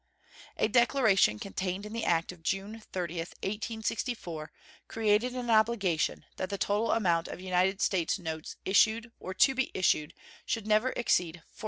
[0.57, 4.51] A declaration contained in the act of June 30, 1864,
[4.87, 9.69] created an obligation that the total amount of United States notes issued or to be
[9.75, 11.45] issued should never exceed $400,000,000.